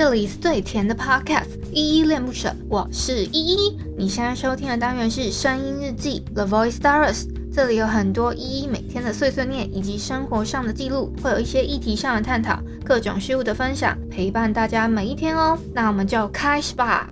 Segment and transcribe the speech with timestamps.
[0.00, 3.78] 这里是最甜的 Podcast，依依恋不舍，我是依依。
[3.98, 15.58] 你现在收听的单元是声音日记 The Voice Diaries，这里有很多依依每天的碎碎念以及生活上的记录，会有一些议题上的探讨，各种事物的分享，陪伴大家每一天哦。
[15.74, 17.10] 那我们就开始吧。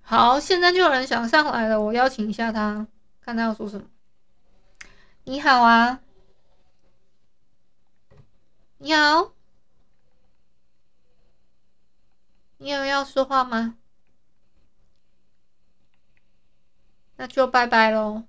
[0.00, 2.86] 好，现在就有人想上来了，我邀请一下他，
[3.22, 3.84] 看他要说什么。
[5.24, 6.00] 你好啊，
[8.78, 9.32] 你好。
[12.64, 13.76] 你有要说话吗？
[17.16, 18.22] 那就拜拜喽。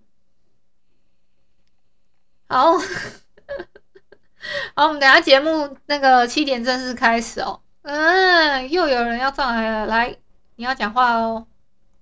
[2.49, 2.73] 好，
[4.75, 7.61] 好，我们等下节目那个七点正式开始哦。
[7.83, 10.17] 嗯，又有人要上来了，来，
[10.57, 11.47] 你要讲话哦。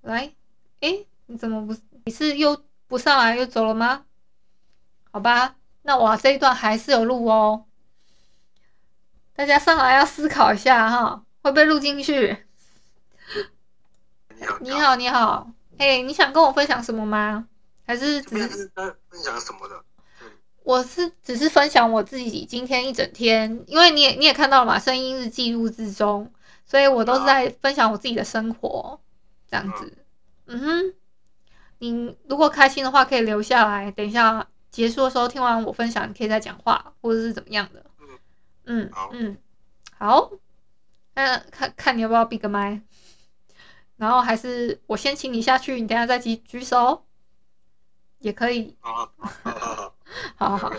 [0.02, 0.34] 来，
[0.80, 1.80] 诶，你怎么不？
[2.04, 4.06] 你是又不上来又走了吗？
[5.12, 7.68] 好吧，那我这一段还是有录哦。
[9.36, 11.23] 大家上来要思考一下哈。
[11.44, 12.46] 会被录进去。
[14.40, 15.52] 你好，你好，你好。
[15.78, 17.48] 嘿，你想跟我分享什么吗？
[17.86, 19.84] 还是只是分享什么的？
[20.64, 26.32] 我是只是分享我自己今天一整天，因为你也你也看到了嘛，声音是记录之中，
[26.66, 29.02] 所以我都是在分享我自己的生活，
[29.52, 29.98] 这样子。
[30.46, 30.94] 嗯哼，
[31.80, 37.86] 你如果开心的话，可以留下来，等一下结束的时候听完我分享，你可以再讲话，或者是怎么样的。
[38.66, 39.38] 嗯嗯，
[39.98, 40.32] 好。
[41.16, 42.82] 看看看你要不要闭个麦，
[43.98, 47.04] 然后还是我先请你下去，你等下再举举手，
[48.20, 48.76] 也可以。
[48.82, 49.12] 好
[50.36, 50.74] 好好，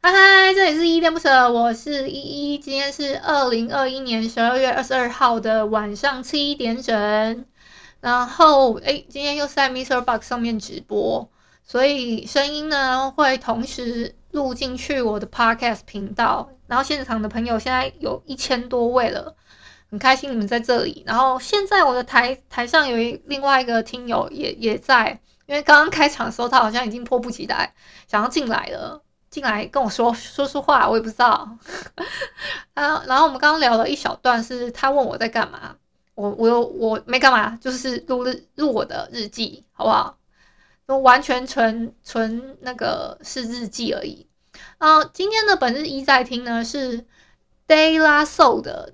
[0.00, 7.44] 嗨嗨，这里是依依恋不舍，我是依依，今天是二零二一年十二月二十二号的晚上七点整，
[8.00, 11.28] 然后哎，今天又是在 MixerBox 上面直播，
[11.64, 16.50] 所以声音呢会同时录进去我的 Podcast 频道。
[16.66, 19.34] 然后现场的朋友现在有一千多位了，
[19.90, 21.02] 很开心你们在这里。
[21.06, 27.74] 然后现在我的台台上有一另外一个听友也也在，因为刚刚开场的时候他好像已经迫不及待
[28.08, 29.00] 想要进来了，
[29.30, 31.48] 进来跟我说说说话，我也不知道。
[32.74, 35.76] 啊，然后我们刚刚聊了一小段，是他问我在干嘛，
[36.14, 40.18] 我我有我没干嘛，就是录日录我的日记，好不好？
[40.86, 44.25] 都完全纯纯那个是日记而已。
[44.78, 47.06] 啊，今天的本日一在听呢是
[47.66, 48.92] De La Soul 的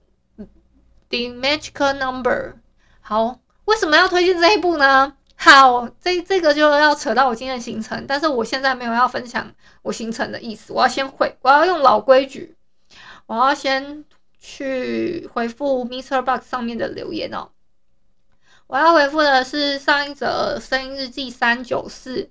[1.09, 2.55] The Magical Number。
[3.01, 5.17] 好，为什么要推荐这一部呢？
[5.35, 12.57] 好，这这个就要扯到我今天的行程，但是我现在没有要分享我行程的意思，我要先回，我要用老规矩，
[13.27, 14.05] 我要先
[14.39, 17.51] 去回复 MixerBox 上面的留言哦。
[18.69, 22.31] 我要回复的是上一则声音日记三九四，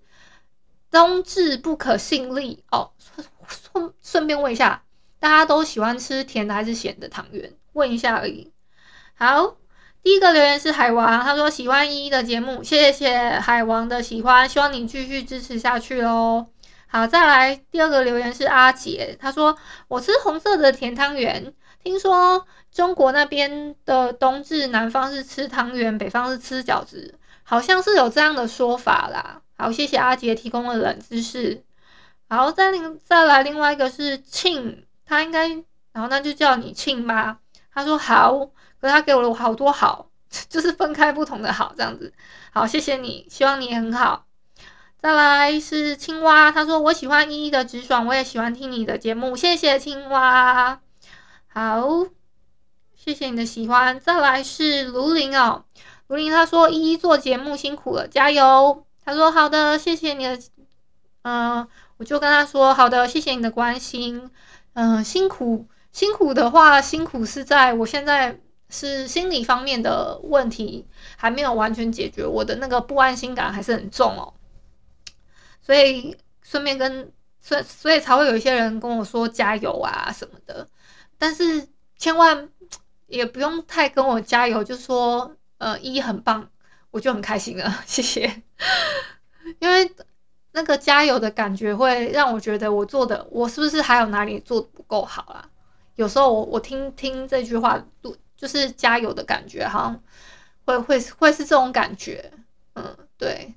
[0.89, 2.91] 冬至不可信力哦。
[3.51, 4.83] 顺顺便问一下，
[5.19, 7.53] 大家都喜欢吃甜的还是咸的汤圆？
[7.73, 8.51] 问一下而已。
[9.13, 9.55] 好，
[10.03, 16.47] 第一个留言是海王，他说喜欢依依的节目，谢谢海王的喜欢，希望你继续支持下去哦。
[16.87, 19.57] 好，再来第二个留言是阿杰，他说
[19.87, 29.41] 我吃红色的甜汤圆，听说中国那边的冬至，南方是吃汤圆，北方是吃饺子，好像是有这样的说法啦。
[29.57, 31.63] 好，谢谢阿杰提供的冷知识。
[32.31, 35.49] 好，再另再来另外一个是庆，他应该，
[35.91, 37.39] 然后那就叫你庆吧。
[37.73, 38.33] 他说好，
[38.79, 40.07] 可他给我了好多好，
[40.47, 42.13] 就是分开不同的好这样子。
[42.53, 44.25] 好，谢谢你，希望你也很好。
[44.97, 50.79] 再来是青蛙，他说我喜欢依依的直爽，我也喜欢听你的节目，谢谢青蛙。
[51.47, 51.83] 好，
[52.95, 53.99] 谢谢你的喜欢。
[53.99, 55.65] 再来是卢林哦，
[56.07, 58.85] 卢林他说依依做节目辛苦了，加油。
[59.03, 60.39] 他说好的，谢谢你的，
[61.23, 61.67] 嗯、
[62.01, 64.31] 我就跟他说：“好的，谢谢你的关心。
[64.73, 68.39] 嗯、辛苦辛苦的话，辛苦是在我现在
[68.69, 74.33] 是心理方面的问题还没有完全解决，我的那个不安心感还是很重哦。
[75.61, 80.67] 所以顺便跟所所以才会有一些人跟我说加油啊什么的，
[81.19, 81.67] 但是
[81.99, 82.49] 千万
[83.05, 86.49] 也不用太跟我加油，就说呃一很棒，
[86.89, 88.41] 我就很开心了，谢谢，
[89.61, 89.87] 因为。”
[90.53, 95.49] 那个加油的感觉会让我觉得我做的，我是不是还有哪里做的不够好啊？
[95.95, 97.81] 有时候我我听听这句话，
[98.35, 100.03] 就是加油的感觉，好像
[100.65, 102.31] 会会会是这种感觉，
[102.75, 103.53] 嗯，对。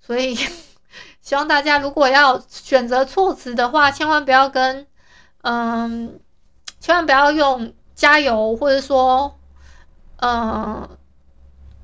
[0.00, 0.36] 所以
[1.20, 4.86] 希望大家如果要选择措辞的话，千万不要跟
[5.42, 6.20] 嗯，
[6.80, 9.38] 千万不要用加油，或者说
[10.16, 10.88] 嗯。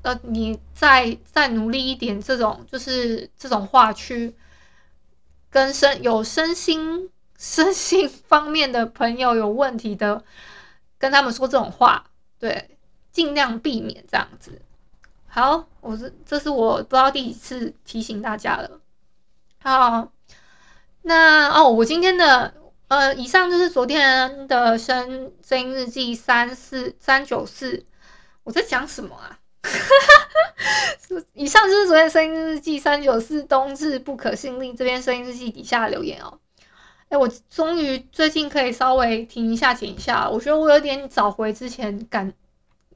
[0.03, 4.35] 呃，你再再努力一点，这种就是这种话去
[5.53, 10.23] 跟身有身心身心方面的朋友有问题的，
[10.97, 12.05] 跟他们说这种话，
[12.39, 12.75] 对，
[13.11, 14.59] 尽量避免这样子。
[15.27, 18.81] 好，我是这是我不知道第几次提醒大家了。
[19.61, 20.11] 好，
[21.03, 22.51] 那哦，我今天的
[22.87, 27.85] 呃，以上就是昨天的声声音日记三四三九四。
[28.43, 29.37] 我在讲什么啊？
[31.33, 36.39] 以上就是昨天声音日记三九四冬至不可信令这边声音日记底下留言哦。
[37.09, 42.33] 哎，我终于最近可以稍微停一下、停一下，我觉得我有点找回之前感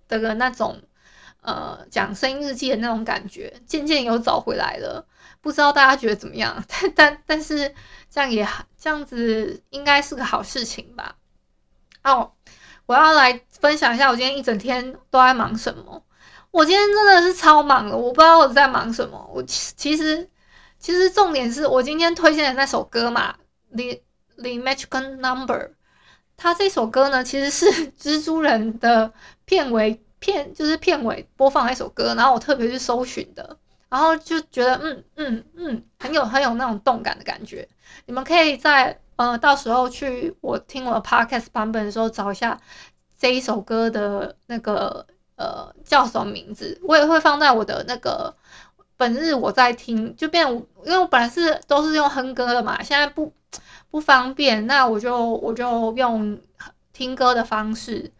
[0.08, 0.82] 的那种
[1.42, 5.06] 呃讲声音日记的那种感觉，渐渐有找回来了。
[5.40, 6.64] 不知道大家觉得怎么样？
[6.68, 7.74] 但但但是
[8.10, 8.48] 这样也
[8.78, 11.16] 这样子应该是个好事情吧？
[12.04, 12.32] 哦，
[12.88, 16.04] 我要来分享一下我今天一整天都在忙什么。
[16.52, 19.30] 我今天真的是超忙的，我不知道我在忙什么。
[19.32, 20.28] 我其其实
[20.80, 23.36] 其实重点是我今天推荐的那首歌嘛，
[23.76, 24.02] 《The
[24.42, 25.56] The Magical Number》。
[26.36, 29.12] 它这首歌呢，其实是 蜘蛛人的
[29.46, 33.58] 片尾片，就是片尾播放那首歌，然后我特别去搜寻的，
[33.90, 37.68] 然后就觉得嗯嗯嗯，很有很有那种动感的感觉。
[38.06, 42.60] 你们可以在呃到时候去我听我的 Podcast 版本的时候找一下
[43.18, 45.06] 这一首歌的那个。
[45.38, 46.82] 呃，叫什么名字？
[46.82, 48.36] 我也会放在我的那个
[48.98, 53.32] 本日我在听，就变，因为我本来是都是用哼歌的嘛，现在不
[53.92, 56.42] 不方便，那我就我就用
[56.92, 58.12] 听歌的方式，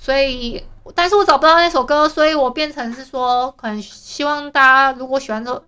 [0.00, 0.64] 所以，
[0.94, 5.62] 但是我找不到那首歌，所以我变成是说，可能希望大家如果喜欢这，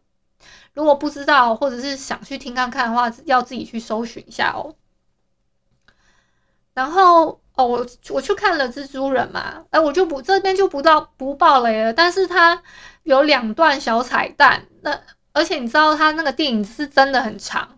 [0.72, 4.74] 如果不知道或者是想去听看看的话，要自己去搜寻一下哦，
[6.72, 7.40] 然后。
[7.58, 12.62] 哦，我我去看了蜘蛛人嘛，哎，我就不这边就不到不爆雷了，但是它
[13.02, 14.96] 有两段小彩蛋，那
[15.32, 17.68] 而且你知道它那个电影是真的很长，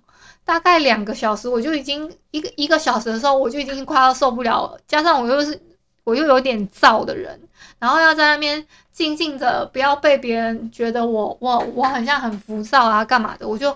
[0.45, 5.59] 大概两个小时，我就已经一个一个小时的时候我就已经快要受不了了，加上我又是
[6.05, 7.41] 我又有点躁的人，
[7.79, 8.63] 然后要在那边
[8.93, 13.75] 静静的，不要被别人觉得我我我很像很浮躁啊干嘛的，我就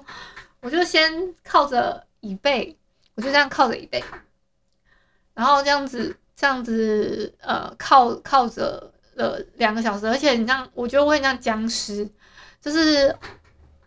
[0.60, 2.76] 我就先靠着椅背，
[3.14, 4.04] 我就这样靠着椅背。
[5.34, 12.08] 然后这样子，这样子，呃，靠靠着了两个小时，而且你这样，我觉得我很像僵尸，
[12.60, 13.16] 就是，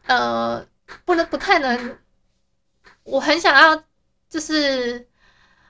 [0.07, 0.65] 呃，
[1.05, 1.97] 不能不太能，
[3.03, 3.81] 我很想要，
[4.29, 5.07] 就是，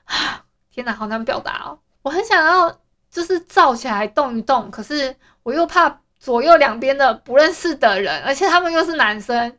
[0.70, 5.14] 天哪，好难表达哦，我很想要，就是躁起来动一动，可是
[5.44, 9.56] 我又怕左右两边的不认识的人，而且他们又是男生，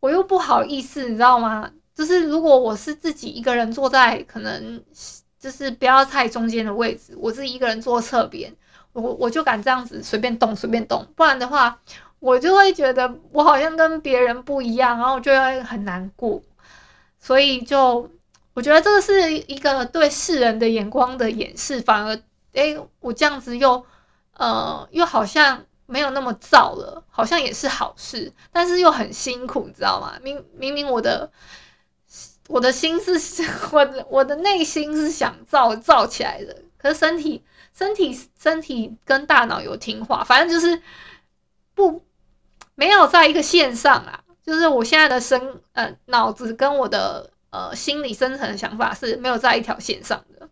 [0.00, 1.70] 我又不好意思，你知道吗？
[1.94, 4.84] 就是如果我是自己一个人坐在可能。
[5.40, 8.54] 就是不要太中间的位置，我自己一个人坐侧边，
[8.92, 11.80] 我我就敢这样子随便动随便动，不然的话，
[12.18, 16.42] 我就会觉得我好像跟别人不一样，然后就会很难过。
[17.18, 18.10] 所以就
[18.52, 22.20] 我觉得这个是一个对世人的眼光的掩饰，反而
[22.52, 23.82] 诶，我这样子又
[24.36, 30.18] 呃又好像没有那么燥了，好像也是好事，但是又很辛苦，你知道吗？
[30.22, 31.30] 明明明我的。
[32.50, 40.82] 我的心是，我的我的内心是想造造起来的，可是身体身体身体跟大脑有听话，反正就是
[41.76, 42.04] 不
[42.74, 44.24] 没有在一个线上啊。
[44.42, 50.48] 就是我现在的身呃脑子跟我的呃心理深层的想法是没有在一条线上的，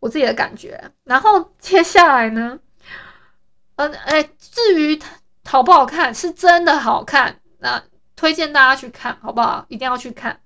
[0.00, 0.90] 我自己的感觉。
[1.04, 2.58] 然后接下来呢，
[3.76, 4.98] 嗯、呃、哎，至于
[5.44, 7.82] 好不好看，是真的好看，那
[8.16, 9.66] 推荐大家去看好不好？
[9.68, 10.40] 一定要去看。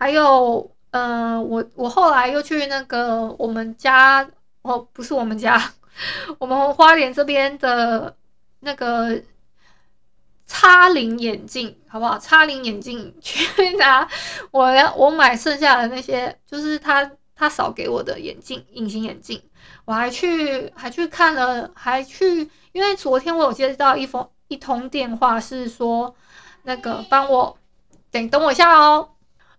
[0.00, 4.26] 还有，嗯、呃，我我后来又去那个我们家，
[4.62, 5.72] 哦，不是我们家，
[6.40, 8.16] 我们花莲这边的
[8.60, 9.20] 那个
[10.46, 12.18] 叉零眼镜，好不好？
[12.18, 14.08] 叉零眼镜 去拿，
[14.50, 19.42] 我要我买剩下的那些，就是他他少给我的眼镜，隐形眼镜，
[19.84, 26.14] 我还去还去看了，还去，因为昨天我有接到一封一通电话，是说
[26.62, 27.58] 那个帮我，
[28.10, 29.10] 等等我一下哦。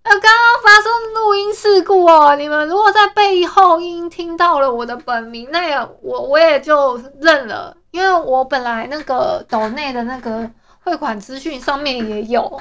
[0.03, 10.50] 呃，刚刚发生录音事故哦，你们如果在背后音听到了我的本名，那也我我也就认了，因为我本来那个抖内的那个
[10.84, 12.60] 汇款资讯上面也有，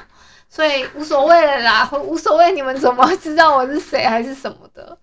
[0.49, 4.95] 所以无所谓了啦，无所谓你们怎么知道我是谁还是什么的，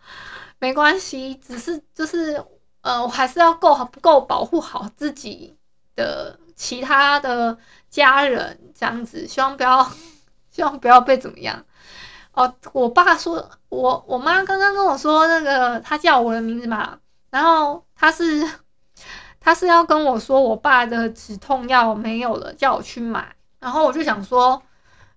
[0.61, 2.41] 没关系，只是就是
[2.83, 5.57] 呃，我还是要够好不够保护好自己
[5.97, 7.59] 的其他的
[7.91, 9.85] 家人，这样子，希望不要
[10.51, 11.65] 希望不要被怎么样。
[12.39, 16.97] 哦，我爸说，我我妈刚刚跟我说，那个他叫我的名字嘛，
[17.31, 18.49] 然后他是
[19.41, 24.63] 他是要跟我说，我爸的止痛药没有了，叫我去买，然后我就想说，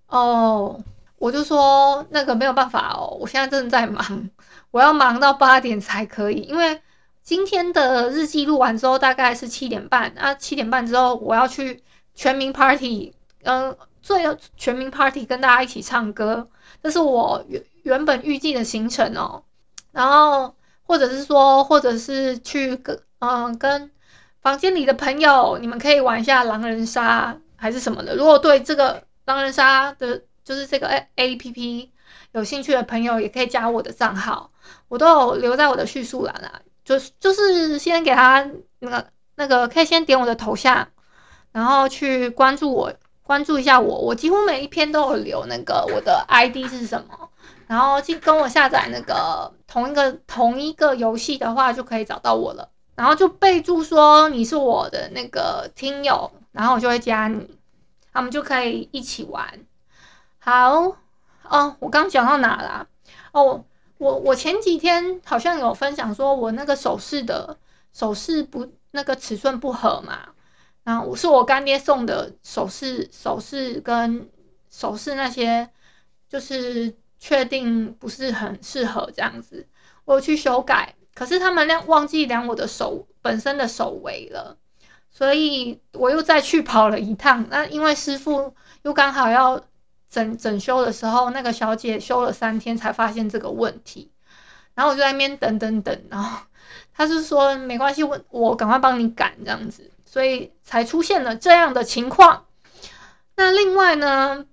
[0.07, 0.81] 哦，
[1.19, 4.29] 我就说那个没有办法哦，我现在正在忙，
[4.71, 6.81] 我要忙到八点才可以，因为
[7.21, 10.11] 今天的日记录完之后，大概是七点半。
[10.17, 11.83] 啊，七点半之后我要去
[12.15, 13.13] 全民 party，
[13.43, 14.25] 嗯，最
[14.57, 16.47] 全民 party 跟大家一起唱歌，
[16.81, 19.43] 这是我原原本预计的行程哦。
[19.91, 23.91] 然后或者是说，或者是去跟嗯跟
[24.41, 28.15] 房间里的朋友，你们可以玩一下狼人杀还是什么的。
[28.15, 31.91] 如果对这个狼人杀的，就是这个 A A P P
[32.31, 34.49] 有兴趣的朋友，也可以加我的账号，
[34.87, 36.61] 我都有留在我的叙述栏啦。
[36.83, 40.87] 就是就是先给他那个那个，可以先点我的头像，
[41.51, 42.91] 然后去关注我，
[43.23, 43.97] 关注一下我。
[43.99, 47.29] 我几乎每一篇都有留那个我的 ID 是什么，
[47.67, 52.69] 然后去跟我下载那个同一个同一个游戏的话，就可以找到我了。
[52.95, 57.57] 然后就备注说你是我的那个听友，然后我就会加你，
[58.13, 59.59] 他们就可以一起玩。
[60.39, 60.95] 好
[61.47, 62.87] 哦，我刚讲到哪了？
[63.31, 63.63] 哦。
[63.97, 67.55] 我我前几天好像有分享说，我那个首饰的
[67.93, 70.29] 首饰不那个尺寸不合嘛，
[70.83, 74.29] 然后是我干爹送的首饰，首饰跟
[74.69, 75.69] 首饰那些
[76.29, 79.67] 就是确定不是很适合这样子，
[80.05, 84.57] 我去修改，可是他们量忘记量我的手本身的手围了，
[85.09, 89.61] 所以我又再去跑了一趟，那因为师傅又刚好要。
[90.11, 94.11] 整整修的时候，那个小姐修了三天才发现这个问题，
[94.73, 96.45] 然后我就在那边等等等，然后
[96.93, 102.47] 他是说没关系，我我赶快帮你赶这样子，所以才出现了这样的情况。
[103.37, 104.45] 那另外呢，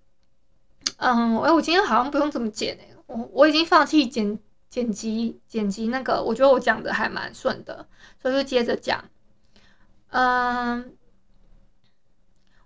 [0.98, 4.38] 嗯，哎，我今天好像不用这么剪哎，我我已经放弃剪
[4.70, 7.88] 剪辑剪辑那个，我觉得我讲的还蛮顺的，
[8.22, 9.02] 所以就接着讲，
[10.10, 10.94] 嗯。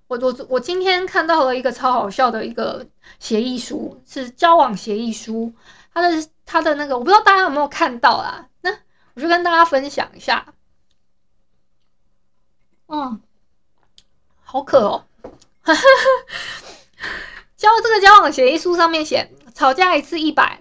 [0.08, 2.86] 我我我今天看到了一个超好笑的一个
[3.18, 5.54] 协议书，是交往协议书。
[5.94, 8.46] 他的他的那个，我不知道大家有没有看到啦？
[8.60, 8.70] 那
[9.14, 10.52] 我就跟大家分享一下。
[12.94, 13.22] 嗯，
[14.44, 15.06] 好渴哦。
[17.56, 20.60] 交这个交往协议书上面写：吵架一次一百，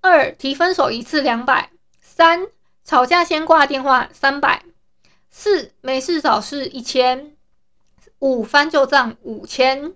[0.00, 2.46] 二提分手一次两百，三
[2.84, 4.62] 吵架先挂电话三百，
[5.30, 7.32] 四没事找事一千。
[8.20, 9.94] 五翻旧账五千，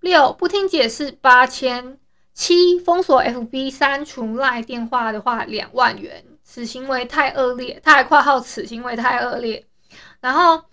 [0.00, 1.98] 六不听解释八千，
[2.32, 7.78] 七封锁 FB 删除赖电话的话两万元，此行为太恶劣。
[7.84, 9.66] 他还括号此行为太恶劣。
[10.22, 10.64] 然后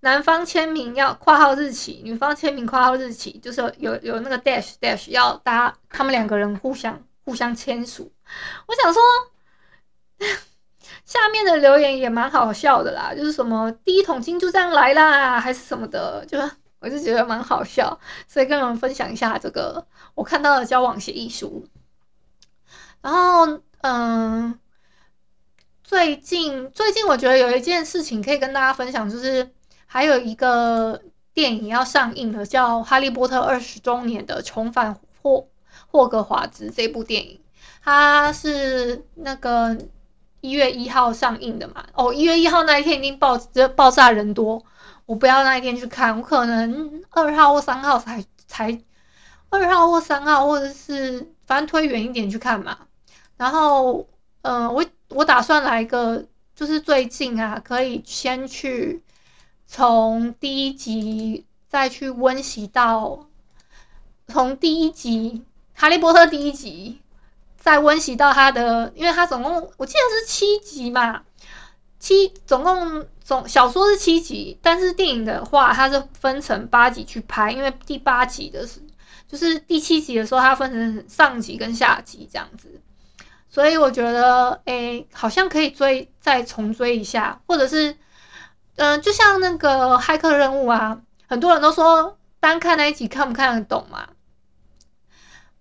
[0.00, 8.12] 男方签名要括号日期，女方签名括号日期，就是有有那个 dash dash 要搭他们两个人互相互相签署。
[8.68, 9.02] 我想说。
[11.04, 16.50] 下面的留言也蛮好笑的啦，就是什么第一桶金就这样来啦，还是什么的，就是
[16.80, 21.66] 我就觉得蛮好笑，所以跟你们分享一下这个我看到的交往协议书。
[23.00, 24.58] 然后，嗯，
[25.88, 29.50] 最近最近我觉得有一件事情可以跟大家分享，就是
[29.86, 31.00] 还有一个
[31.32, 35.46] 电影要上映了，叫《哈利波特二十周年的重返霍
[35.86, 37.40] 霍格华兹》这部电影，
[37.82, 39.78] 它是那个。
[40.40, 41.84] 一月一号上映的嘛？
[41.94, 43.36] 哦，一月一号那一天一定爆，
[43.74, 44.64] 爆炸人多，
[45.04, 48.80] 我不要那一天去看，我可能二号或三号才才
[49.50, 52.78] 二号或三号，或者是反正推远一点去看嘛。
[53.36, 54.06] 然后，
[54.48, 56.24] 嗯、呃，我我打算来个，
[56.54, 59.02] 就是最近啊，可以先去
[59.66, 63.26] 从第一集再去温习到
[64.26, 65.44] 从第一集
[65.78, 67.00] 《哈利波特》第一集。
[67.60, 71.22] 再温习到他的，因为他总共我记得是七集嘛，
[71.98, 78.80] 七总共总小说是七集，但是电影的话，它是分成八集去拍，因为第八集的是
[79.26, 82.80] 就是第七集的时候，它分成上集跟下集这样子，
[83.48, 87.96] 所以我觉得诶、欸，好像可以追再重追一下，或者是
[88.76, 94.08] 嗯、就像那个骇客任务啊，很多人都说单看那一集看不看得懂嘛。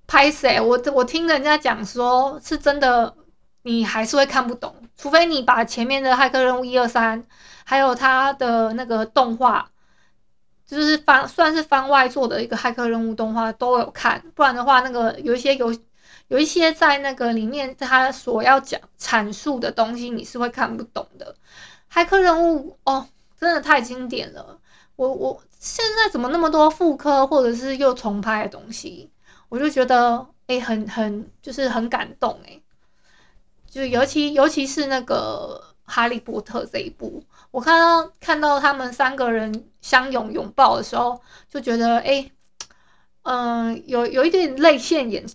[0.06, 0.62] 拍谁？
[0.62, 3.16] 我我听人家讲说，是真的，
[3.64, 7.26] 你还是会看不懂，除非你把前面的《骇客任务》一二三，
[7.66, 9.70] 还有他的那个动画，
[10.66, 15.76] 就是番算是番外做的一个《骇客任务》动画都有看，不然的话，那个有一些游
[16.28, 21.36] 有一些在那个里面他所要讲阐述的东西，你是会看不懂的。
[21.96, 23.08] 《骇客任务》哦，
[23.40, 24.60] 真的太经典了，
[24.96, 29.10] 我我现在怎么那么多复刻或者是又重拍的东西？
[29.50, 30.18] 我就觉得，
[30.48, 32.62] 哎、欸，很很就是很感动，哎，
[33.70, 42.30] 就尤其尤其是那个《哈利波特》这一部，我看到看到他们三个人相拥拥抱的时候，就觉得，哎、
[43.24, 45.26] 嗯、有有一点泪腺眼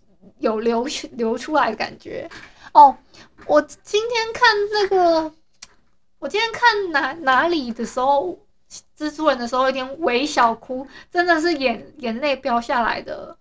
[0.42, 2.28] 有流 流出来的感觉。
[2.74, 2.94] 哦，
[3.46, 5.32] 我今天看那个
[6.18, 8.38] 我今天看哪哪里的时候，
[8.98, 13.36] 蜘蛛人的时候有点微小哭，真的是眼眼泪飙下来的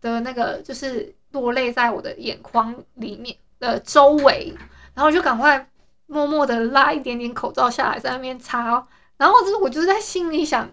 [0.00, 4.54] 的那个，就是落泪在我的眼眶里面的周围，
[4.94, 5.68] 然后就赶快
[6.06, 8.86] 默默的拉一点点口罩下来，在那边擦。
[9.16, 10.68] 然后就是我就是在心里想，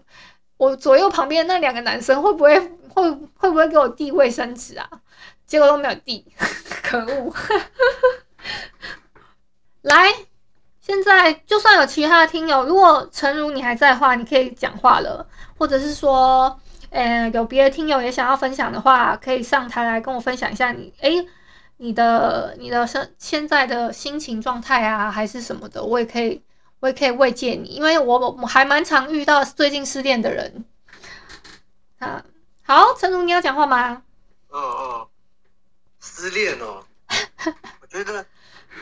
[0.56, 4.88] 我左右旁边那两个男生会不会会会不会给我递卫生纸啊？
[5.54, 6.26] 结果都没有地，
[6.82, 7.32] 可恶！
[9.82, 10.12] 来，
[10.80, 15.24] 现在就算有其他的听友，如果诚如你还在的话，你可以讲话了，
[15.56, 21.24] 或者是说，呃，有别的听友也想要分享的话，可以上台来跟我分享一下你，诶，
[21.76, 26.42] 你的你的现现在的心情状态啊，还是什么的，我也可以。
[26.80, 30.64] 我也可以慰藉你，因为我我还蛮常遇到最近失恋的人。
[31.98, 32.22] 啊，
[32.62, 34.02] 好，陈如你要讲话吗？
[36.24, 36.82] 失恋哦，
[37.82, 38.26] 我觉得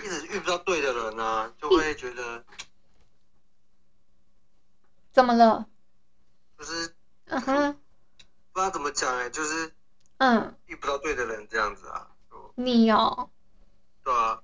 [0.04, 2.44] 一直遇不到对的人啊，就会觉得
[5.12, 5.66] 怎么了？
[6.56, 6.94] 就是
[7.26, 7.72] 嗯哼，
[8.52, 9.72] 不知道怎么讲哎，就是
[10.18, 12.06] 嗯，遇不到对的人这样子啊。
[12.54, 13.28] 你哦，
[14.04, 14.40] 对啊，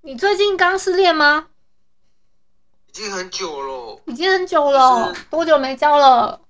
[0.00, 1.50] 你最近刚失恋吗？
[2.88, 6.40] 已经很久了，已经很久了，多久没交了？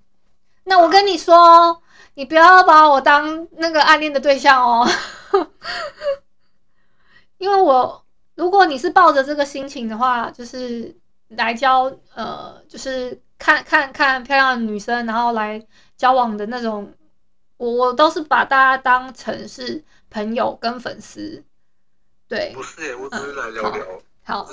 [0.64, 1.82] 那我跟你说，
[2.14, 4.86] 你不要把我当那个暗恋的对象哦，
[7.38, 8.04] 因为我
[8.34, 10.96] 如果你是抱着这个心情的话，就是
[11.28, 15.64] 来交呃，就是看看看漂亮的女生，然后来
[15.96, 16.92] 交往的那种，
[17.56, 21.42] 我我都是把大家当成是朋友跟粉丝，
[22.28, 24.44] 对，不是耶，我只是来聊聊，嗯、好。
[24.44, 24.50] 好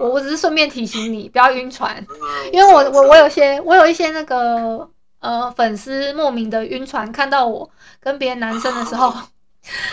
[0.00, 2.04] 我我只是顺便提醒你不要晕船，
[2.50, 4.88] 因为我我我有些我有一些那个
[5.18, 9.12] 呃粉丝莫名的晕船，看到我跟别的男生的时候，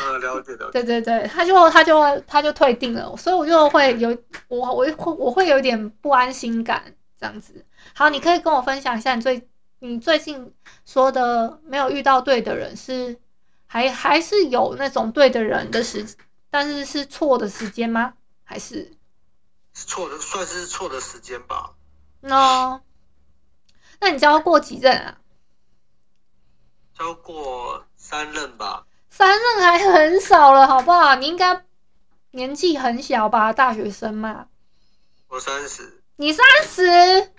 [0.02, 6.82] 嗯，了解了解，对对对，他就他就他就退订了，所以我就会有我我会我会有点不安心感
[7.20, 7.66] 这样子。
[7.94, 9.46] 好，你可以跟我分享一下你最
[9.80, 10.54] 你最近
[10.86, 13.18] 说的没有遇到对的人是
[13.66, 16.06] 还还是有那种对的人的时，
[16.50, 18.14] 但是是错的时间吗？
[18.46, 18.90] 还是？
[19.86, 21.74] 错的算是错的时间吧。
[22.22, 22.82] 哦，
[24.00, 25.18] 那你交过几任啊？
[26.98, 28.86] 交过三任吧。
[29.10, 31.16] 三任还很少了，好不好？
[31.16, 31.64] 你应该
[32.32, 34.48] 年纪很小吧，大学生嘛。
[35.28, 36.02] 我三十。
[36.16, 37.32] 你三十？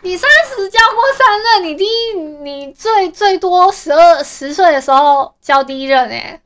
[0.00, 1.64] 你三十交过三任？
[1.64, 6.42] 你第一，你最最多十二十岁的时候交第一任哎。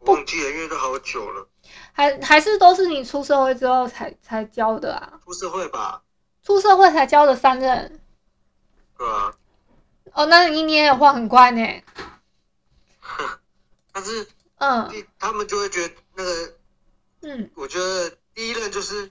[0.00, 1.48] 忘记了，因为都好久了。
[1.92, 5.20] 还还是都是你出社会之后才才交的啊？
[5.24, 6.02] 出社会吧，
[6.42, 8.00] 出社会才交的三任，
[8.96, 9.34] 对啊。
[10.14, 11.82] 哦，那你你也有换很快呢。
[13.92, 16.54] 但是，嗯，他们就会觉得那个，
[17.22, 19.10] 嗯，我觉得第一任就是，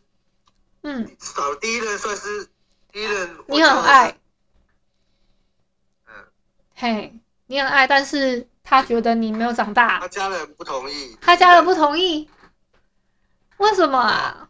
[0.82, 2.48] 嗯，至少第一任算是
[2.92, 4.18] 第一任，你很爱，
[6.08, 6.14] 嗯，
[6.76, 12.30] 嘿，你很爱，但是他觉得你没有长大，他家人不同意，他家人不同意。
[13.62, 14.50] 为什么啊？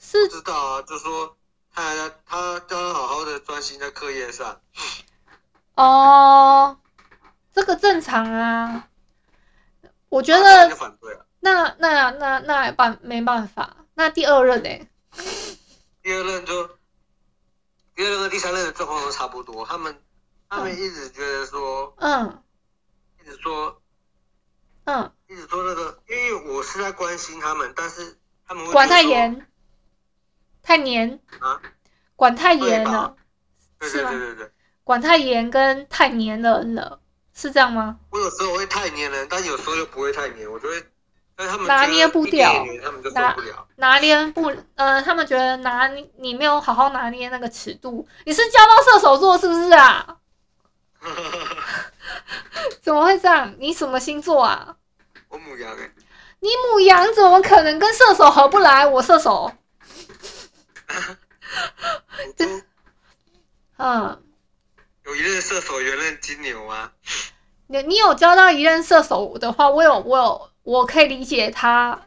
[0.00, 1.36] 是不知道啊，就说
[1.72, 1.94] 他
[2.26, 4.60] 他叫他好好的专心在课业上。
[5.76, 6.76] 哦，
[7.54, 8.88] 这个正常啊。
[10.08, 10.68] 我觉得
[11.38, 13.76] 那那那那也办没办法。
[13.94, 14.88] 那第二任呢？
[16.02, 16.66] 第二任就
[17.94, 19.64] 第二任和第三任的状况都差不多。
[19.64, 20.02] 他们
[20.48, 22.42] 他们一直觉得说，嗯，
[23.20, 23.80] 一直说，
[24.86, 28.16] 嗯，一直说那个，因为我是在关心他们，但是。
[28.72, 29.46] 管太严，
[30.62, 31.60] 太黏啊！
[32.16, 33.16] 管太严了，
[33.82, 34.10] 是吗？
[34.10, 34.50] 对对对对，
[34.82, 37.00] 管太严跟太黏人了，
[37.32, 37.98] 是这样吗？
[38.10, 40.84] 我有时候会太黏人，但有时候又不会太黏，我觉得，
[41.36, 43.66] 但他们拿捏不掉，他们就受不了。
[43.76, 50.16] 拿捏不，呃，他们觉得拿你你没有好好拿捏那个尺度，你是交到射手座是不是啊？
[52.82, 53.54] 怎么会这样？
[53.58, 54.76] 你什么星座啊？
[55.28, 55.90] 我牡羊哎。
[56.40, 58.86] 你母羊怎么可能跟射手合不来？
[58.86, 59.52] 我射手。
[63.76, 64.22] 嗯，
[65.04, 66.92] 有一任射手，有一任金牛啊。
[67.66, 71.98] 你你有交到一任射手的话，我有我有我可以理解他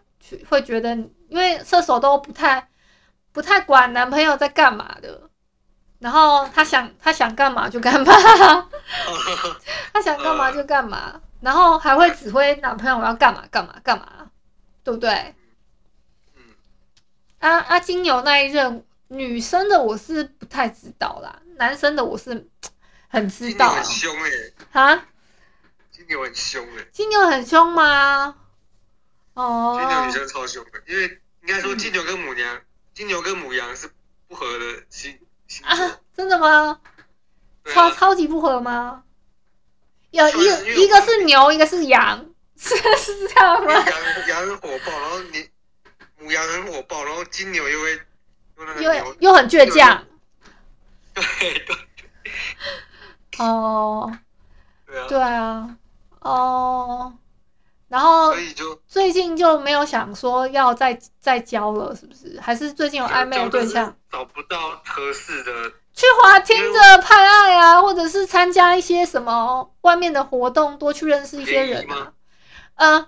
[0.49, 0.89] 会觉得，
[1.29, 2.67] 因为射手都不太
[3.31, 5.29] 不太管男朋友在干嘛的，
[5.99, 8.13] 然后他想他想干嘛就干嘛，
[9.93, 14.22] 他想干嘛就干嘛，然后还会指挥男朋友要干嘛干嘛干嘛。
[14.83, 15.35] 对不对？
[16.35, 16.43] 嗯，
[17.39, 22.49] 啊啊，金牛那一任女生的我是不太知道啦，男生的我是
[23.07, 23.69] 很知道。
[23.69, 24.29] 很凶哎！
[24.81, 25.05] 啊？
[25.91, 26.87] 金牛很凶哎！
[26.91, 28.35] 金牛很凶吗？
[29.33, 29.77] 哦。
[29.79, 32.61] 金牛女生超凶的，因为应该说金牛跟母羊，嗯、
[32.93, 33.89] 金牛跟母羊是
[34.27, 35.99] 不合的星星座啊？
[36.15, 36.79] 真的吗？
[37.65, 39.03] 超、啊、超级不合吗？
[40.11, 40.39] 有一个
[40.75, 42.32] 一个是牛，一个是羊，
[42.63, 43.73] 是是这样吗？
[43.73, 45.49] 羊羊很火爆，然后你
[46.19, 47.99] 母羊很火爆，然后金牛又会
[48.81, 50.05] 又又又很倔强。
[51.13, 51.75] 对对。
[53.37, 54.17] 哦。
[54.87, 55.07] 对啊。
[55.09, 55.77] 对啊。
[56.21, 57.13] 哦。
[57.89, 58.33] 然后
[58.87, 62.39] 最近就没有想说要再再交了，是不是？
[62.39, 63.95] 还是最近有暧昧的对象？
[64.11, 65.71] 找不到合适的。
[65.93, 72.13] 去滑听着派爱啊，或者是参加一些什么外面的活动，多去认识一些人啊。
[72.75, 73.07] 呃，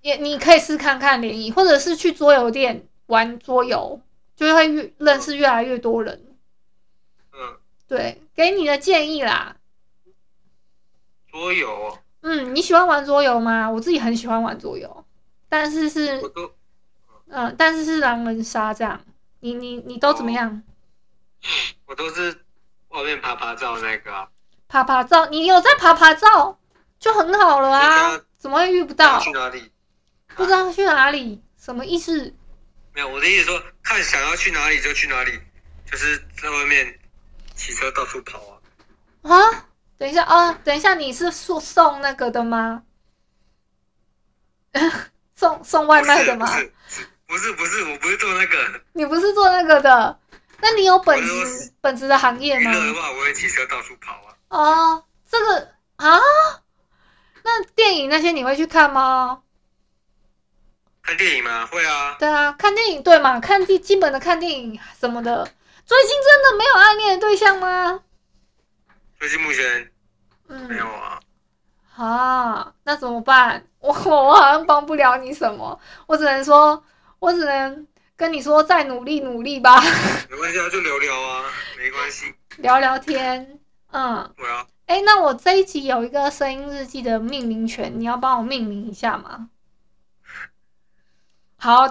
[0.00, 4.00] 也你可以试看看联谊，或者是去桌游店玩桌游，
[4.36, 6.36] 就会越认识越来越多人。
[7.32, 9.56] 嗯，对，给你的建议啦。
[11.30, 11.98] 桌游。
[12.22, 13.70] 嗯，你喜欢玩桌游吗？
[13.70, 15.04] 我自己很喜欢玩桌游，
[15.48, 16.20] 但是是，
[17.28, 19.00] 嗯，但是是狼人杀这样。
[19.40, 20.62] 你你你都怎么样？
[21.86, 22.44] 我都是
[22.88, 24.28] 外面爬爬照那个、啊，
[24.68, 26.58] 趴趴照，你有在爬爬照
[26.98, 29.20] 就很好了啊，怎么会遇不到？
[29.20, 29.70] 去哪里？
[30.34, 32.34] 不知道去哪里，啊、什么意思？
[32.94, 35.38] 没有，我的意思说，看想要去哪里就去哪里，
[35.84, 36.98] 就是在外面
[37.54, 38.56] 骑车到处跑啊。
[39.22, 39.66] 啊，
[39.98, 42.82] 等一下啊，等一下，你是送送那个的吗？
[45.36, 46.46] 送送外卖的吗？
[47.26, 48.82] 不是不是，我不是做那个。
[48.94, 50.18] 你不是做那个的。
[50.62, 52.72] 那你有本职本职的行业吗？
[52.72, 54.34] 的话，我会骑车到处跑啊。
[54.48, 56.18] 哦，这个啊，
[57.44, 59.42] 那电影那些你会去看吗？
[61.02, 61.66] 看电影吗？
[61.66, 62.16] 会啊。
[62.18, 63.40] 对啊，看电影对嘛？
[63.40, 65.44] 看基基本的看电影什么的。
[65.84, 68.00] 最近真的没有暗恋的对象吗？
[69.18, 69.90] 最近目前
[70.46, 71.20] 没有啊。
[71.98, 73.66] 嗯、啊，那怎么办？
[73.80, 76.84] 我 我好像帮不了你什么，我只能说，
[77.18, 77.86] 我只能。
[78.16, 79.80] 跟你说，再努力努力吧。
[80.28, 81.42] 没关系啊，就聊聊啊，
[81.78, 82.34] 没关系。
[82.60, 83.58] 聊聊天，
[83.92, 84.30] 嗯。
[84.36, 84.66] 对啊。
[84.90, 89.48] 哎，那我这一集有一个声音日记的命名权，你要帮我命名一下吗？
[91.54, 91.86] 好，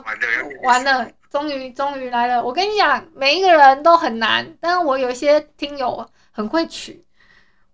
[0.64, 2.44] 完了，终于终于来了。
[2.44, 7.06] 我跟你讲，每一个人都很难，但是我有一些听友很会取，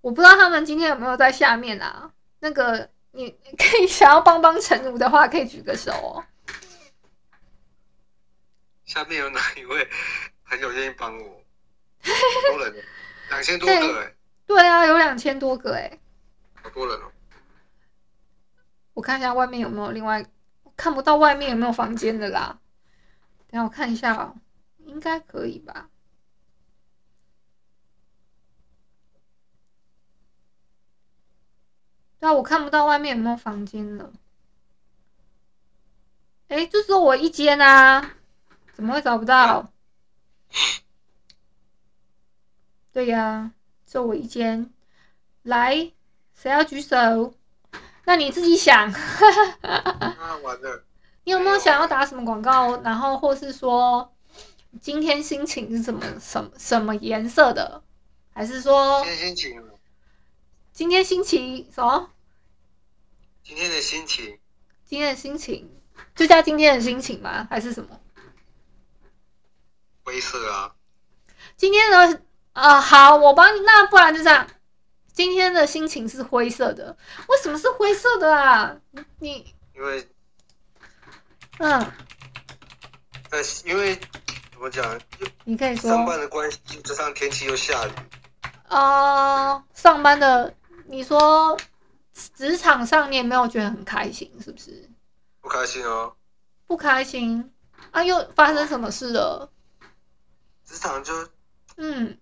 [0.01, 2.11] 我不知道他们今天有没有在下面啊？
[2.37, 6.23] 那个，你可以想要帮帮陈如的话，可以举个手哦。
[8.85, 9.89] 下面有哪一位
[10.47, 11.41] 朋友愿意帮我？
[12.53, 12.75] 多人，
[13.29, 14.13] 两千多个。
[14.45, 15.99] 对啊，有两千多个哎、欸。
[16.55, 17.11] 好多人哦。
[18.93, 20.25] 我看一下外面有没有另外，
[20.77, 22.59] 看不到外面有没有房间的啦。
[23.47, 24.35] 等下我看一下哦，
[24.85, 25.89] 应该可以吧？
[32.19, 34.13] 对啊，我看不到外面有没有房间了。
[36.47, 38.15] 哎，就只有我一间啊。
[38.73, 39.71] 怎么会找不到？
[42.91, 43.51] 对呀，
[43.95, 44.73] 就我一间。
[45.43, 45.93] 来，
[46.33, 47.33] 谁要举手？
[48.03, 48.91] 那你自己想。
[49.63, 50.83] 啊，完了。
[51.23, 52.81] 你有没有想要打什么广告？
[52.81, 54.13] 然后或是说，
[54.81, 57.83] 今天心情是什么什么什么颜色的？
[58.33, 59.01] 还是说？
[59.05, 59.63] 今天心情。
[60.73, 62.09] 今天心情什么？
[63.45, 64.37] 今天的心情。
[64.83, 65.71] 今天的心情，
[66.13, 67.47] 就叫今天的心情吗？
[67.49, 67.97] 还是什么？
[70.03, 70.75] 灰色啊，
[71.55, 72.19] 今天的啊、
[72.55, 74.47] 呃、好，我帮你，那不然就这样，
[75.11, 78.75] 今天的心情是灰色的，为什么是灰色的啊？
[79.19, 80.09] 你因为
[81.59, 81.79] 嗯，
[83.29, 83.95] 在因为
[84.51, 84.99] 怎么讲？
[85.43, 87.91] 你可以说上班的关系，加上天气又下雨。
[88.69, 90.53] 啊、呃，上班的，
[90.87, 91.57] 你说
[92.13, 94.89] 职场上你也没有觉得很开心，是不是？
[95.41, 96.15] 不开心哦。
[96.67, 97.53] 不开心
[97.91, 98.01] 啊？
[98.01, 99.51] 又发生什么事了？
[100.65, 101.13] 职场就，
[101.77, 102.17] 嗯，就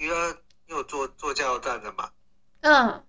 [0.00, 0.36] 因为
[0.66, 2.10] 又做做加油站的嘛，
[2.62, 3.04] 嗯，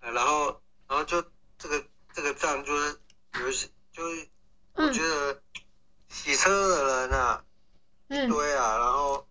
[0.00, 0.58] 然后
[0.88, 1.22] 然后就
[1.58, 1.84] 这个
[2.14, 2.98] 这个站就是
[3.40, 4.26] 有些就是
[4.72, 5.42] 我觉得
[6.08, 7.44] 洗车的人啊，
[8.08, 9.26] 嗯，对啊，然后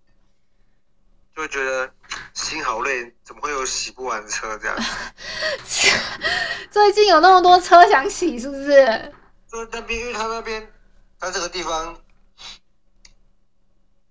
[1.35, 1.91] 就觉得
[2.35, 4.77] 心好累，怎么会有洗不完的车这样？
[6.69, 9.13] 最近有那么多车想洗，是不是？
[9.51, 10.71] 就那边，因为他那边
[11.19, 11.99] 他这个地方。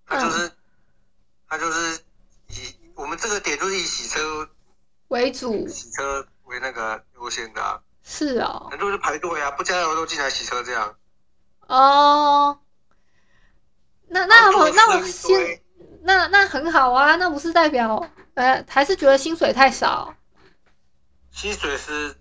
[0.04, 0.56] 他就是，嗯、
[1.48, 2.04] 他就是
[2.52, 4.48] 以我们这个点就是以洗车
[5.08, 7.80] 为主，洗车为那个优先的、啊。
[8.04, 10.96] 是哦，很多人排队啊，不加油都进来洗车这样。
[11.68, 12.58] 哦，
[14.08, 15.62] 那那我那我先，
[16.02, 20.14] 那那很好啊，那不是代表呃，还是觉得薪水太少？
[21.30, 22.16] 薪水是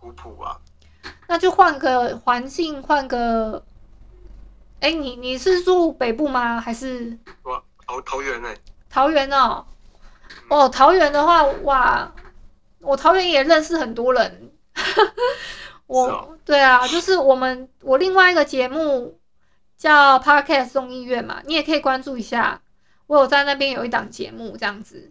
[0.00, 0.60] 普普啊。
[1.28, 3.64] 那就换个环境，换个。
[4.80, 6.60] 哎，你你是住北部吗？
[6.60, 7.18] 还是？
[7.42, 8.56] 我，桃桃园哎。
[8.90, 9.66] 桃园哦，
[10.48, 12.12] 哦，桃园的话，哇，
[12.80, 14.52] 我桃园也认识很多人。
[15.86, 19.18] 我、哦，对啊，就是我们我另外一个节目
[19.76, 22.60] 叫 Podcast 众议院嘛，你也可以关注一下。
[23.06, 25.10] 我有在那边有一档节目这样子，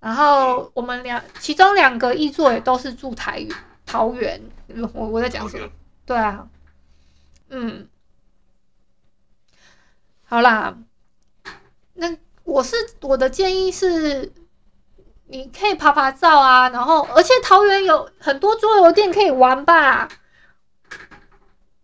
[0.00, 3.46] 然后我们两其中两个议座也都是住台
[3.86, 4.40] 桃园。
[4.92, 5.66] 我我在讲什么？
[6.04, 6.46] 对啊，
[7.48, 7.88] 嗯。
[10.24, 10.76] 好啦，
[11.94, 12.14] 那
[12.48, 14.32] 我是我的建议是，
[15.26, 20.08] 你可以拍拍照啊，然后而且桃园有很多桌游店可以玩吧，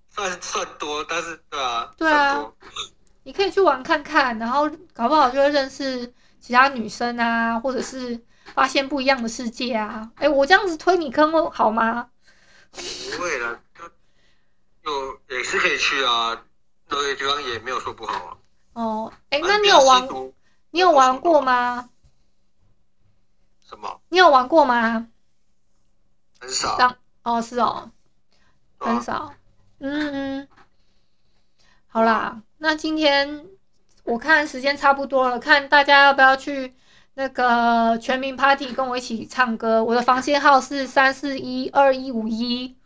[0.09, 2.50] 算算多，但是对啊，对啊，
[3.24, 8.18] 你可以去玩看看，然后搞不好就会认识其他女生啊，或者是
[8.55, 10.11] 发现不一样的世界啊。
[10.14, 12.09] 哎，我这样子推你坑好吗？
[12.72, 13.85] 不会的，就
[14.83, 16.42] 就也是可以去啊。
[16.88, 18.37] 这个地方也没有说不好啊。
[18.72, 20.09] 哦，哎，那你有玩？
[20.74, 21.88] 你有玩过吗？
[23.64, 24.00] 什么？
[24.08, 25.06] 你有玩过吗？
[26.40, 26.76] 很少。
[26.76, 27.92] 当哦，是哦，
[28.78, 29.32] 很少。
[29.78, 30.48] 嗯嗯。
[31.87, 33.46] 好啦，那今天
[34.02, 36.74] 我看时间差不多了，看大家要不要去
[37.14, 39.84] 那个全民 Party 跟我一起唱歌。
[39.84, 42.76] 我的房间号是三四一二一五一。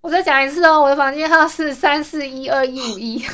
[0.00, 3.26] 我再讲一次哦，我的房间号是三四一二一五一。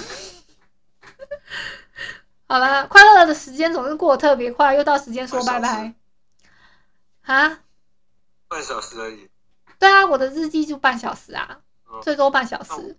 [2.48, 5.94] 好了，快乐的时间总是过得特别快，又到时间说拜拜。
[7.22, 7.60] 啊？
[8.48, 9.28] 半小时而已。
[9.78, 12.96] 对啊，我的日记就半小时啊，哦、最多半小时。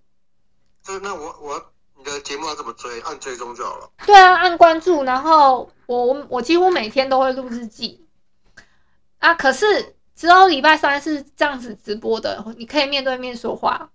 [0.84, 3.02] 这那我我你的节目要怎么追？
[3.02, 3.90] 按追踪就好了。
[4.06, 8.08] 对啊，按关注，然后我我我几乎每天都会录日记。
[9.18, 9.96] 啊，可是。
[10.20, 13.90] 只有礼拜三是这样子直播的，你可以面对面说话。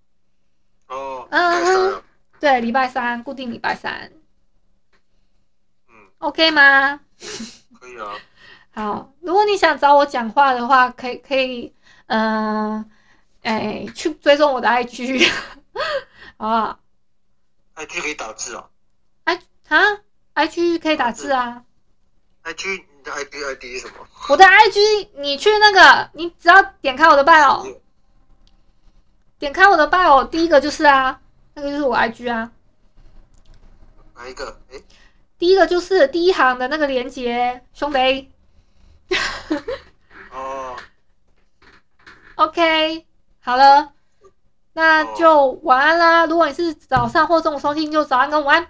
[0.86, 2.02] 哦，嗯，
[2.40, 4.10] 对，礼拜三固定礼拜三。
[6.18, 7.00] 嗯，OK 吗？
[7.80, 8.14] 可以啊。
[8.72, 11.72] 好，如果你想找我讲话的话，可以可以，
[12.06, 12.76] 嗯、
[13.42, 15.30] 呃，哎、欸，去追踪我的 IG，
[16.36, 16.80] 好不好
[17.76, 18.68] ？IG 可以打字哦。
[19.24, 19.78] 哎啊
[20.34, 21.64] ，IG 可以打字啊。
[22.44, 22.84] IG。
[22.96, 23.94] 你的 ID ID 是什么？
[24.30, 27.76] 我的 IG，你去那个，你只要点开我的 bio，
[29.38, 31.20] 点开我的 bio，第一个就是啊，
[31.52, 32.50] 那个就是我 IG 啊。
[34.16, 34.58] 哪一个？
[34.72, 34.80] 哎，
[35.38, 38.30] 第一个就是第一行的那个连接，兄弟。
[40.32, 40.76] 哦。
[42.36, 43.06] OK，
[43.40, 43.92] 好了，
[44.72, 46.26] 那就晚安啦。
[46.26, 48.66] 如果你是早上或中午收听，就早安跟午安。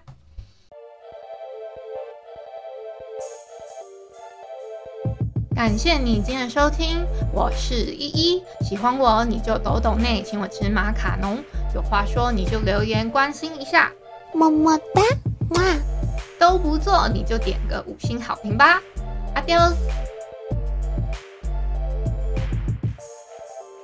[5.54, 8.44] 感谢你今天的收听，我是依依。
[8.60, 11.42] 喜欢我你就抖抖内，请我吃马卡龙。
[11.74, 13.90] 有话说你就留言关心一下，
[14.32, 15.02] 么么哒，
[15.50, 15.62] 哇，
[16.44, 18.78] 都不做你就点个五星好评吧
[19.34, 20.13] ，Adios。